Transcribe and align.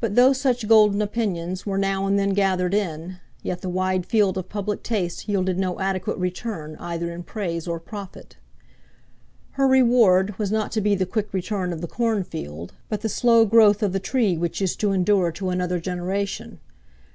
But 0.00 0.16
though 0.16 0.34
such 0.34 0.68
golden 0.68 1.00
opinions 1.00 1.64
were 1.64 1.78
now 1.78 2.04
and 2.04 2.18
then 2.18 2.34
gathered 2.34 2.74
in, 2.74 3.20
yet 3.42 3.62
the 3.62 3.70
wide 3.70 4.04
field 4.04 4.36
of 4.36 4.50
public 4.50 4.82
taste 4.82 5.26
yielded 5.26 5.58
no 5.58 5.80
adequate 5.80 6.18
return 6.18 6.76
either 6.78 7.10
in 7.10 7.22
praise 7.22 7.66
or 7.66 7.80
profit. 7.80 8.36
Her 9.52 9.66
reward 9.66 10.38
was 10.38 10.52
not 10.52 10.72
to 10.72 10.82
be 10.82 10.94
the 10.94 11.06
quick 11.06 11.32
return 11.32 11.72
of 11.72 11.80
the 11.80 11.88
cornfield, 11.88 12.74
but 12.90 13.00
the 13.00 13.08
slow 13.08 13.46
growth 13.46 13.82
of 13.82 13.94
the 13.94 13.98
tree 13.98 14.36
which 14.36 14.60
is 14.60 14.76
to 14.76 14.92
endure 14.92 15.32
to 15.32 15.48
another 15.48 15.80
generation. 15.80 16.60